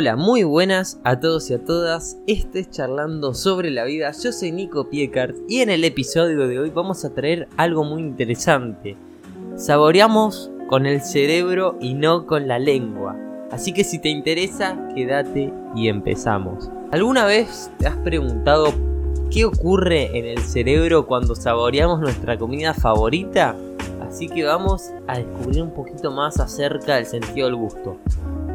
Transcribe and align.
Hola, 0.00 0.16
muy 0.16 0.44
buenas 0.44 0.98
a 1.04 1.20
todos 1.20 1.50
y 1.50 1.52
a 1.52 1.62
todas. 1.62 2.16
Este 2.26 2.60
es 2.60 2.70
Charlando 2.70 3.34
sobre 3.34 3.70
la 3.70 3.84
vida. 3.84 4.10
Yo 4.12 4.32
soy 4.32 4.50
Nico 4.50 4.88
Piecart 4.88 5.36
y 5.46 5.60
en 5.60 5.68
el 5.68 5.84
episodio 5.84 6.48
de 6.48 6.58
hoy 6.58 6.70
vamos 6.70 7.04
a 7.04 7.12
traer 7.12 7.48
algo 7.58 7.84
muy 7.84 8.00
interesante. 8.00 8.96
Saboreamos 9.56 10.50
con 10.70 10.86
el 10.86 11.02
cerebro 11.02 11.76
y 11.82 11.92
no 11.92 12.24
con 12.26 12.48
la 12.48 12.58
lengua. 12.58 13.14
Así 13.50 13.74
que 13.74 13.84
si 13.84 13.98
te 13.98 14.08
interesa, 14.08 14.88
quédate 14.94 15.52
y 15.76 15.88
empezamos. 15.88 16.70
¿Alguna 16.92 17.26
vez 17.26 17.70
te 17.78 17.86
has 17.86 17.98
preguntado 17.98 18.72
qué 19.30 19.44
ocurre 19.44 20.16
en 20.18 20.24
el 20.24 20.38
cerebro 20.38 21.06
cuando 21.06 21.34
saboreamos 21.34 22.00
nuestra 22.00 22.38
comida 22.38 22.72
favorita? 22.72 23.54
Así 24.00 24.30
que 24.30 24.44
vamos 24.44 24.92
a 25.06 25.18
descubrir 25.18 25.62
un 25.62 25.74
poquito 25.74 26.10
más 26.10 26.40
acerca 26.40 26.94
del 26.94 27.04
sentido 27.04 27.48
del 27.48 27.56
gusto. 27.56 27.98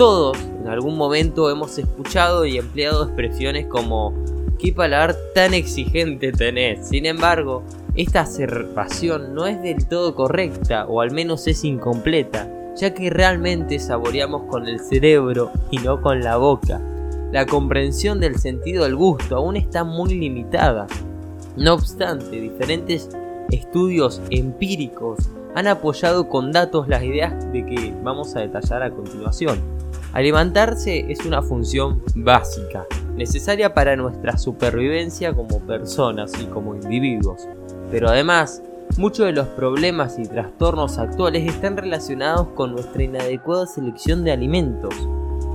Todos 0.00 0.38
en 0.58 0.66
algún 0.66 0.96
momento 0.96 1.50
hemos 1.50 1.76
escuchado 1.76 2.46
y 2.46 2.56
empleado 2.56 3.04
expresiones 3.04 3.66
como 3.66 4.14
¿qué 4.58 4.72
paladar 4.72 5.14
tan 5.34 5.52
exigente 5.52 6.32
tenés? 6.32 6.88
Sin 6.88 7.04
embargo, 7.04 7.62
esta 7.94 8.22
observación 8.22 9.34
no 9.34 9.46
es 9.46 9.60
del 9.60 9.86
todo 9.86 10.14
correcta 10.14 10.86
o 10.86 11.02
al 11.02 11.10
menos 11.10 11.46
es 11.48 11.64
incompleta, 11.64 12.50
ya 12.76 12.94
que 12.94 13.10
realmente 13.10 13.78
saboreamos 13.78 14.44
con 14.44 14.68
el 14.68 14.80
cerebro 14.80 15.50
y 15.70 15.76
no 15.76 16.00
con 16.00 16.20
la 16.20 16.38
boca. 16.38 16.80
La 17.30 17.44
comprensión 17.44 18.20
del 18.20 18.38
sentido 18.38 18.84
del 18.84 18.96
gusto 18.96 19.36
aún 19.36 19.58
está 19.58 19.84
muy 19.84 20.14
limitada. 20.14 20.86
No 21.58 21.74
obstante, 21.74 22.40
diferentes 22.40 23.10
estudios 23.50 24.22
empíricos 24.30 25.28
han 25.54 25.66
apoyado 25.66 26.26
con 26.30 26.52
datos 26.52 26.88
las 26.88 27.02
ideas 27.02 27.52
de 27.52 27.66
que 27.66 27.94
vamos 28.02 28.34
a 28.34 28.40
detallar 28.40 28.82
a 28.82 28.90
continuación. 28.90 29.79
Alimentarse 30.12 31.06
es 31.08 31.24
una 31.24 31.40
función 31.40 32.02
básica, 32.16 32.84
necesaria 33.14 33.74
para 33.74 33.94
nuestra 33.94 34.36
supervivencia 34.38 35.32
como 35.32 35.60
personas 35.60 36.32
y 36.42 36.46
como 36.46 36.74
individuos. 36.74 37.46
Pero 37.92 38.08
además, 38.08 38.60
muchos 38.98 39.26
de 39.26 39.32
los 39.32 39.46
problemas 39.48 40.18
y 40.18 40.24
trastornos 40.24 40.98
actuales 40.98 41.48
están 41.48 41.76
relacionados 41.76 42.48
con 42.56 42.72
nuestra 42.72 43.04
inadecuada 43.04 43.68
selección 43.68 44.24
de 44.24 44.32
alimentos. 44.32 44.94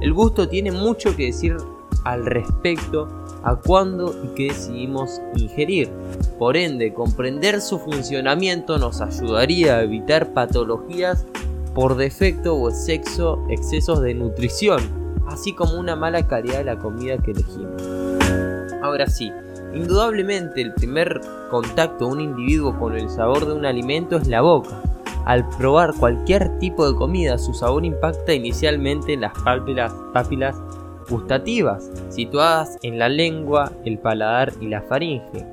El 0.00 0.14
gusto 0.14 0.48
tiene 0.48 0.70
mucho 0.70 1.16
que 1.16 1.26
decir 1.26 1.56
al 2.04 2.24
respecto 2.24 3.08
a 3.42 3.56
cuándo 3.56 4.14
y 4.22 4.28
qué 4.36 4.44
decidimos 4.52 5.20
ingerir. 5.34 5.90
Por 6.38 6.56
ende, 6.56 6.94
comprender 6.94 7.60
su 7.60 7.80
funcionamiento 7.80 8.78
nos 8.78 9.00
ayudaría 9.00 9.78
a 9.78 9.82
evitar 9.82 10.32
patologías 10.32 11.26
por 11.74 11.96
defecto 11.96 12.56
o 12.56 12.70
sexo 12.70 13.44
excesos 13.50 14.00
de 14.00 14.14
nutrición, 14.14 14.80
así 15.26 15.52
como 15.52 15.78
una 15.78 15.96
mala 15.96 16.26
calidad 16.26 16.58
de 16.58 16.64
la 16.64 16.78
comida 16.78 17.18
que 17.18 17.32
elegimos. 17.32 17.82
Ahora 18.82 19.06
sí, 19.08 19.32
indudablemente 19.74 20.60
el 20.60 20.72
primer 20.74 21.20
contacto 21.50 22.06
de 22.06 22.12
un 22.12 22.20
individuo 22.20 22.78
con 22.78 22.96
el 22.96 23.10
sabor 23.10 23.46
de 23.46 23.54
un 23.54 23.66
alimento 23.66 24.16
es 24.16 24.28
la 24.28 24.40
boca. 24.40 24.82
Al 25.24 25.48
probar 25.48 25.94
cualquier 25.94 26.58
tipo 26.58 26.86
de 26.86 26.96
comida, 26.96 27.38
su 27.38 27.54
sabor 27.54 27.84
impacta 27.84 28.34
inicialmente 28.34 29.14
en 29.14 29.22
las 29.22 29.32
papilas 30.12 30.54
gustativas, 31.08 31.90
situadas 32.10 32.78
en 32.82 32.98
la 32.98 33.08
lengua, 33.08 33.72
el 33.84 33.98
paladar 33.98 34.52
y 34.60 34.68
la 34.68 34.82
faringe. 34.82 35.46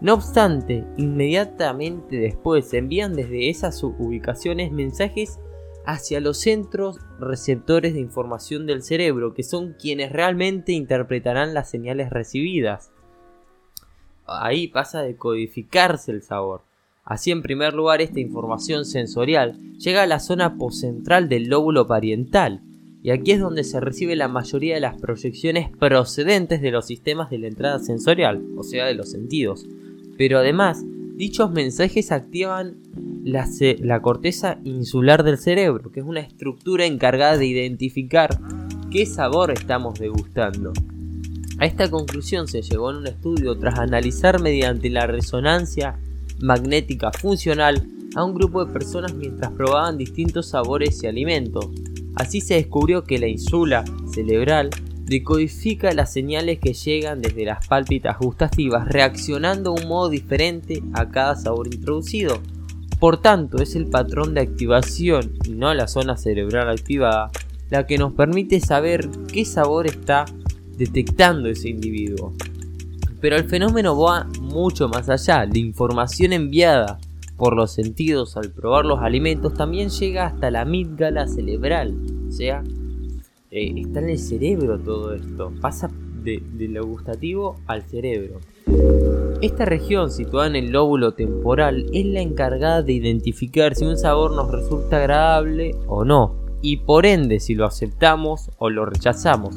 No 0.00 0.14
obstante, 0.14 0.84
inmediatamente 0.96 2.16
después 2.16 2.66
se 2.68 2.78
envían 2.78 3.14
desde 3.14 3.48
esas 3.48 3.82
ubicaciones 3.82 4.72
mensajes 4.72 5.38
hacia 5.86 6.20
los 6.20 6.38
centros 6.38 6.98
receptores 7.18 7.94
de 7.94 8.00
información 8.00 8.66
del 8.66 8.82
cerebro, 8.82 9.34
que 9.34 9.42
son 9.42 9.74
quienes 9.78 10.12
realmente 10.12 10.72
interpretarán 10.72 11.54
las 11.54 11.70
señales 11.70 12.10
recibidas. 12.10 12.90
Ahí 14.26 14.68
pasa 14.68 15.00
a 15.00 15.02
decodificarse 15.02 16.12
el 16.12 16.22
sabor. 16.22 16.62
Así, 17.04 17.30
en 17.30 17.42
primer 17.42 17.74
lugar, 17.74 18.00
esta 18.00 18.20
información 18.20 18.86
sensorial 18.86 19.60
llega 19.78 20.02
a 20.02 20.06
la 20.06 20.20
zona 20.20 20.56
poscentral 20.56 21.28
del 21.28 21.48
lóbulo 21.48 21.86
pariental, 21.86 22.62
y 23.02 23.10
aquí 23.10 23.32
es 23.32 23.40
donde 23.40 23.64
se 23.64 23.80
recibe 23.80 24.16
la 24.16 24.28
mayoría 24.28 24.76
de 24.76 24.80
las 24.80 24.98
proyecciones 24.98 25.68
procedentes 25.68 26.62
de 26.62 26.70
los 26.70 26.86
sistemas 26.86 27.28
de 27.28 27.36
la 27.36 27.48
entrada 27.48 27.78
sensorial, 27.78 28.42
o 28.56 28.62
sea, 28.62 28.86
de 28.86 28.94
los 28.94 29.10
sentidos. 29.10 29.66
Pero 30.16 30.38
además, 30.38 30.82
dichos 31.14 31.50
mensajes 31.50 32.10
activan 32.10 32.78
la, 33.24 34.02
corteza 34.02 34.58
insular 34.64 35.24
del 35.24 35.38
cerebro, 35.38 35.90
que 35.90 36.00
es 36.00 36.06
una 36.06 36.20
estructura 36.20 36.84
encargada 36.84 37.38
de 37.38 37.46
identificar 37.46 38.38
qué 38.90 39.06
sabor 39.06 39.50
estamos 39.50 39.98
degustando. 39.98 40.72
A 41.58 41.66
esta 41.66 41.90
conclusión 41.90 42.48
se 42.48 42.62
llegó 42.62 42.90
en 42.90 42.96
un 42.98 43.06
estudio 43.06 43.56
tras 43.58 43.78
analizar 43.78 44.40
mediante 44.42 44.90
la 44.90 45.06
resonancia 45.06 45.98
magnética 46.40 47.12
funcional 47.12 47.86
a 48.14 48.24
un 48.24 48.34
grupo 48.34 48.64
de 48.64 48.72
personas 48.72 49.14
mientras 49.14 49.52
probaban 49.52 49.96
distintos 49.96 50.48
sabores 50.48 51.02
y 51.02 51.06
alimentos. 51.06 51.66
Así 52.16 52.40
se 52.40 52.54
descubrió 52.54 53.04
que 53.04 53.18
la 53.18 53.28
insula 53.28 53.84
cerebral 54.12 54.70
decodifica 55.04 55.92
las 55.92 56.12
señales 56.12 56.58
que 56.58 56.74
llegan 56.74 57.22
desde 57.22 57.44
las 57.44 57.66
pálpitas 57.66 58.18
gustativas 58.18 58.86
reaccionando 58.86 59.74
de 59.74 59.82
un 59.82 59.88
modo 59.88 60.10
diferente 60.10 60.82
a 60.92 61.08
cada 61.08 61.36
sabor 61.36 61.72
introducido. 61.72 62.40
Por 62.98 63.20
tanto, 63.20 63.62
es 63.62 63.76
el 63.76 63.86
patrón 63.86 64.34
de 64.34 64.40
activación 64.40 65.34
y 65.44 65.50
no 65.50 65.72
la 65.74 65.88
zona 65.88 66.16
cerebral 66.16 66.68
activada 66.70 67.30
la 67.70 67.86
que 67.86 67.98
nos 67.98 68.12
permite 68.12 68.60
saber 68.60 69.08
qué 69.32 69.44
sabor 69.44 69.86
está 69.86 70.26
detectando 70.76 71.48
ese 71.48 71.70
individuo. 71.70 72.32
Pero 73.20 73.36
el 73.36 73.44
fenómeno 73.44 73.98
va 73.98 74.28
mucho 74.40 74.88
más 74.88 75.08
allá. 75.08 75.44
La 75.46 75.58
información 75.58 76.32
enviada 76.32 76.98
por 77.36 77.56
los 77.56 77.72
sentidos 77.72 78.36
al 78.36 78.50
probar 78.50 78.84
los 78.84 79.00
alimentos 79.00 79.54
también 79.54 79.88
llega 79.88 80.26
hasta 80.26 80.50
la 80.50 80.60
amígdala 80.60 81.26
cerebral. 81.26 81.96
O 82.28 82.32
sea, 82.32 82.62
eh, 83.50 83.74
está 83.76 84.00
en 84.00 84.10
el 84.10 84.18
cerebro 84.18 84.78
todo 84.78 85.14
esto. 85.14 85.52
Pasa 85.60 85.90
de 86.22 86.68
lo 86.68 86.86
gustativo 86.86 87.56
al 87.66 87.82
cerebro. 87.82 88.40
Esta 89.44 89.66
región 89.66 90.10
situada 90.10 90.46
en 90.46 90.56
el 90.56 90.70
lóbulo 90.70 91.12
temporal 91.12 91.84
es 91.92 92.06
la 92.06 92.22
encargada 92.22 92.80
de 92.80 92.94
identificar 92.94 93.74
si 93.74 93.84
un 93.84 93.98
sabor 93.98 94.32
nos 94.32 94.50
resulta 94.50 94.96
agradable 94.96 95.74
o 95.86 96.02
no, 96.02 96.34
y 96.62 96.78
por 96.78 97.04
ende 97.04 97.38
si 97.40 97.54
lo 97.54 97.66
aceptamos 97.66 98.50
o 98.56 98.70
lo 98.70 98.86
rechazamos. 98.86 99.54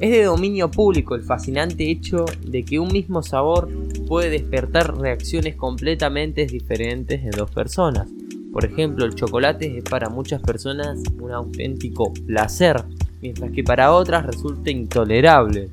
Es 0.00 0.10
de 0.10 0.24
dominio 0.24 0.70
público 0.70 1.14
el 1.14 1.22
fascinante 1.22 1.90
hecho 1.90 2.26
de 2.46 2.62
que 2.62 2.78
un 2.78 2.92
mismo 2.92 3.22
sabor 3.22 3.70
puede 4.06 4.28
despertar 4.28 4.94
reacciones 4.98 5.56
completamente 5.56 6.44
diferentes 6.44 7.24
en 7.24 7.30
dos 7.30 7.50
personas. 7.50 8.06
Por 8.52 8.66
ejemplo, 8.66 9.06
el 9.06 9.14
chocolate 9.14 9.78
es 9.78 9.84
para 9.84 10.10
muchas 10.10 10.42
personas 10.42 11.00
un 11.18 11.32
auténtico 11.32 12.12
placer, 12.26 12.84
mientras 13.22 13.50
que 13.50 13.64
para 13.64 13.92
otras 13.92 14.26
resulta 14.26 14.70
intolerable. 14.70 15.70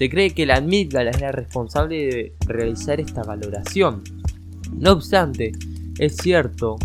Se 0.00 0.08
cree 0.08 0.30
que 0.30 0.46
la 0.46 0.56
amígdala 0.56 1.10
es 1.10 1.20
la 1.20 1.30
responsable 1.30 2.06
de 2.06 2.32
realizar 2.46 2.98
esta 3.00 3.22
valoración. 3.22 4.02
No 4.72 4.92
obstante, 4.92 5.52
es 5.98 6.16
cierto, 6.16 6.78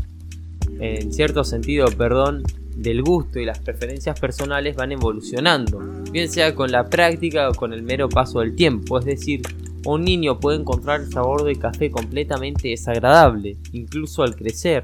en 0.82 1.14
cierto 1.14 1.46
sentido, 1.46 1.88
perdón, 1.98 2.44
del 2.76 3.02
gusto 3.04 3.40
y 3.40 3.46
las 3.46 3.60
preferencias 3.60 4.20
personales 4.20 4.76
van 4.76 4.92
evolucionando, 4.92 5.80
bien 6.12 6.30
sea 6.30 6.54
con 6.56 6.74
la 6.74 6.90
práctica 6.90 7.48
o 7.50 7.54
con 7.54 7.72
el 7.72 7.84
mero 7.84 8.10
paso 8.10 8.42
del 8.42 8.54
tiempo, 8.54 9.00
es 9.00 9.06
decir, 9.06 9.44
un 9.86 10.04
niño 10.04 10.42
puede 10.42 10.60
encontrar 10.60 11.00
el 11.00 11.10
sabor 11.10 11.46
del 11.46 11.58
café 11.58 11.92
completamente 11.92 12.68
desagradable, 12.68 13.56
incluso 13.72 14.24
al 14.24 14.36
crecer. 14.36 14.84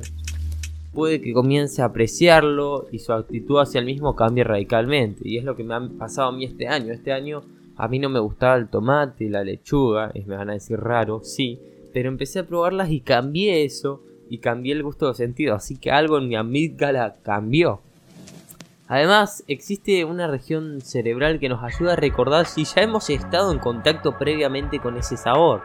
Puede 0.94 1.19
que 1.19 1.34
comience 1.34 1.81
a 1.81 1.86
apreciarlo 1.86 2.88
y 2.94 3.00
su 3.00 3.12
actitud 3.12 3.59
hacia 3.59 3.80
el 3.80 3.86
mismo 3.86 4.16
cambie 4.16 4.46
radicalmente. 4.46 5.28
Y 5.28 5.38
es 5.38 5.44
lo 5.44 5.58
que 5.58 5.66
me 5.66 5.74
ha 5.74 5.81
pasado 5.98 6.30
a 6.30 6.31
mí 6.31 6.46
este 6.46 6.68
año. 6.68 6.94
Este 6.94 7.13
año 7.13 7.44
a 7.77 7.88
mí 7.88 8.00
no 8.00 8.09
me 8.09 8.19
gustaba 8.19 8.56
el 8.56 8.69
tomate, 8.69 9.29
la 9.29 9.44
lechuga, 9.44 10.12
y 10.13 10.23
me 10.25 10.35
van 10.35 10.50
a 10.50 10.53
decir 10.53 10.79
raro, 10.79 11.21
sí, 11.23 11.59
pero 11.94 12.09
empecé 12.09 12.39
a 12.39 12.47
probarlas 12.47 12.89
y 12.89 13.01
cambié 13.01 13.63
eso 13.63 14.03
y 14.29 14.38
cambié 14.38 14.73
el 14.73 14.83
gusto 14.83 15.07
de 15.07 15.13
sentido, 15.13 15.56
así 15.56 15.77
que 15.77 15.91
algo 15.91 16.18
en 16.18 16.27
mi 16.27 16.35
amígdala 16.35 17.15
cambió. 17.23 17.81
Además, 18.88 19.44
existe 19.47 20.03
una 20.03 20.27
región 20.27 20.81
cerebral 20.81 21.39
que 21.39 21.47
nos 21.47 21.63
ayuda 21.63 21.94
a 21.94 21.95
recordar 21.95 22.45
si 22.45 22.65
ya 22.65 22.81
hemos 22.81 23.09
estado 23.09 23.53
en 23.53 23.59
contacto 23.59 24.18
previamente 24.18 24.79
con 24.79 24.97
ese 24.97 25.15
sabor. 25.15 25.63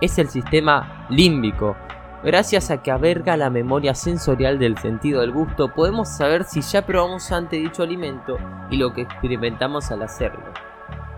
Es 0.00 0.18
el 0.18 0.28
sistema 0.28 1.06
límbico. 1.08 1.76
Gracias 2.24 2.72
a 2.72 2.82
que 2.82 2.90
averga 2.90 3.36
la 3.36 3.48
memoria 3.48 3.94
sensorial 3.94 4.58
del 4.58 4.76
sentido 4.78 5.20
del 5.20 5.30
gusto, 5.30 5.72
podemos 5.72 6.08
saber 6.08 6.42
si 6.42 6.60
ya 6.62 6.84
probamos 6.84 7.30
antes 7.30 7.62
dicho 7.62 7.84
alimento 7.84 8.38
y 8.70 8.76
lo 8.76 8.92
que 8.92 9.02
experimentamos 9.02 9.92
al 9.92 10.02
hacerlo. 10.02 10.67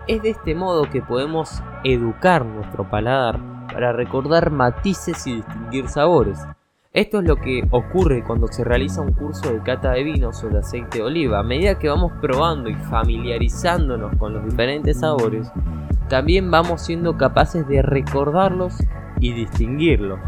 Es 0.07 0.21
de 0.23 0.31
este 0.31 0.55
modo 0.55 0.89
que 0.89 1.01
podemos 1.01 1.61
educar 1.83 2.43
nuestro 2.45 2.89
paladar 2.89 3.39
para 3.71 3.93
recordar 3.93 4.51
matices 4.51 5.27
y 5.27 5.35
distinguir 5.35 5.87
sabores. 5.87 6.39
Esto 6.91 7.19
es 7.19 7.27
lo 7.27 7.37
que 7.37 7.63
ocurre 7.71 8.23
cuando 8.23 8.47
se 8.47 8.63
realiza 8.63 9.01
un 9.01 9.13
curso 9.13 9.53
de 9.53 9.61
cata 9.61 9.91
de 9.91 10.03
vinos 10.03 10.43
o 10.43 10.49
de 10.49 10.59
aceite 10.59 10.97
de 10.97 11.03
oliva. 11.03 11.39
A 11.39 11.43
medida 11.43 11.79
que 11.79 11.87
vamos 11.87 12.11
probando 12.19 12.69
y 12.69 12.75
familiarizándonos 12.75 14.15
con 14.17 14.33
los 14.33 14.43
diferentes 14.43 14.99
sabores, 14.99 15.49
también 16.09 16.49
vamos 16.51 16.81
siendo 16.81 17.15
capaces 17.15 17.67
de 17.67 17.81
recordarlos 17.81 18.75
y 19.19 19.33
distinguirlos. 19.33 20.19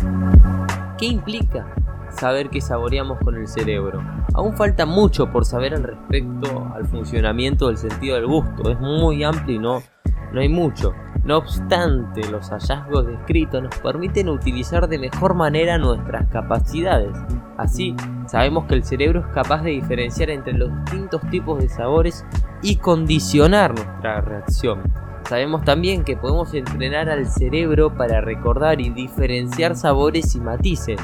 ¿Qué 0.97 1.07
implica 1.07 1.65
saber 2.13 2.49
que 2.49 2.61
saboreamos 2.61 3.19
con 3.19 3.35
el 3.35 3.47
cerebro? 3.47 4.01
Aún 4.33 4.55
falta 4.55 4.85
mucho 4.85 5.31
por 5.31 5.45
saber 5.45 5.73
al 5.73 5.83
respecto 5.83 6.71
al 6.73 6.85
funcionamiento 6.85 7.67
del 7.67 7.77
sentido 7.77 8.15
del 8.15 8.27
gusto. 8.27 8.69
Es 8.69 8.79
muy 8.79 9.23
amplio 9.23 9.55
y 9.55 9.59
no, 9.59 9.83
no 10.31 10.41
hay 10.41 10.49
mucho. 10.49 10.93
No 11.23 11.37
obstante, 11.37 12.29
los 12.29 12.49
hallazgos 12.49 13.07
descritos 13.07 13.63
nos 13.63 13.77
permiten 13.77 14.27
utilizar 14.27 14.89
de 14.89 14.99
mejor 14.99 15.35
manera 15.35 15.77
nuestras 15.77 16.27
capacidades. 16.27 17.15
Así, 17.57 17.95
sabemos 18.27 18.65
que 18.65 18.75
el 18.75 18.83
cerebro 18.83 19.21
es 19.21 19.27
capaz 19.27 19.63
de 19.63 19.71
diferenciar 19.71 20.29
entre 20.29 20.53
los 20.53 20.69
distintos 20.83 21.21
tipos 21.29 21.59
de 21.59 21.69
sabores 21.69 22.25
y 22.61 22.75
condicionar 22.75 23.73
nuestra 23.73 24.19
reacción. 24.19 24.81
Sabemos 25.29 25.63
también 25.63 26.03
que 26.03 26.17
podemos 26.17 26.53
entrenar 26.53 27.09
al 27.09 27.25
cerebro 27.25 27.95
para 27.95 28.19
recordar 28.19 28.81
y 28.81 28.89
diferenciar 28.89 29.77
sabores 29.77 30.35
y 30.35 30.41
matices, 30.41 30.99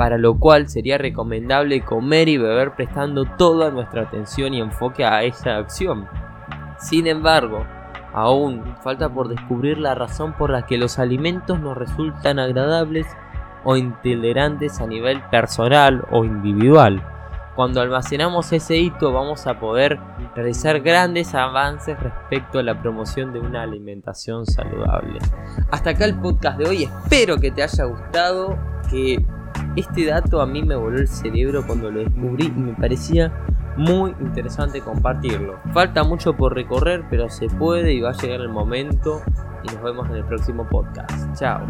para 0.00 0.16
lo 0.16 0.38
cual 0.38 0.70
sería 0.70 0.96
recomendable 0.96 1.82
comer 1.82 2.30
y 2.30 2.38
beber 2.38 2.74
prestando 2.74 3.26
toda 3.26 3.70
nuestra 3.70 4.04
atención 4.04 4.54
y 4.54 4.60
enfoque 4.62 5.04
a 5.04 5.24
esa 5.24 5.58
acción. 5.58 6.08
Sin 6.78 7.06
embargo, 7.06 7.66
aún 8.14 8.64
falta 8.82 9.10
por 9.10 9.28
descubrir 9.28 9.76
la 9.76 9.94
razón 9.94 10.32
por 10.32 10.48
la 10.48 10.64
que 10.64 10.78
los 10.78 10.98
alimentos 10.98 11.60
nos 11.60 11.76
resultan 11.76 12.38
agradables 12.38 13.06
o 13.62 13.76
intolerantes 13.76 14.80
a 14.80 14.86
nivel 14.86 15.20
personal 15.30 16.02
o 16.10 16.24
individual. 16.24 17.06
Cuando 17.54 17.82
almacenamos 17.82 18.54
ese 18.54 18.78
hito 18.78 19.12
vamos 19.12 19.46
a 19.46 19.60
poder 19.60 20.00
realizar 20.34 20.80
grandes 20.80 21.34
avances 21.34 22.00
respecto 22.00 22.58
a 22.58 22.62
la 22.62 22.80
promoción 22.80 23.34
de 23.34 23.40
una 23.40 23.64
alimentación 23.64 24.46
saludable. 24.46 25.18
Hasta 25.70 25.90
acá 25.90 26.06
el 26.06 26.18
podcast 26.18 26.56
de 26.56 26.66
hoy, 26.70 26.84
espero 26.84 27.36
que 27.36 27.50
te 27.50 27.62
haya 27.62 27.84
gustado, 27.84 28.58
que 28.88 29.22
este 29.76 30.06
dato 30.06 30.40
a 30.40 30.46
mí 30.46 30.62
me 30.62 30.76
voló 30.76 30.98
el 30.98 31.08
cerebro 31.08 31.64
cuando 31.66 31.90
lo 31.90 32.00
descubrí 32.00 32.46
y 32.46 32.60
me 32.60 32.74
parecía 32.74 33.32
muy 33.76 34.14
interesante 34.20 34.80
compartirlo. 34.80 35.58
Falta 35.72 36.04
mucho 36.04 36.34
por 36.34 36.54
recorrer, 36.54 37.04
pero 37.08 37.28
se 37.28 37.48
puede 37.48 37.92
y 37.92 38.00
va 38.00 38.10
a 38.10 38.14
llegar 38.14 38.40
el 38.40 38.48
momento 38.48 39.22
y 39.62 39.74
nos 39.74 39.82
vemos 39.82 40.08
en 40.10 40.16
el 40.16 40.24
próximo 40.24 40.66
podcast. 40.68 41.38
Chao. 41.38 41.60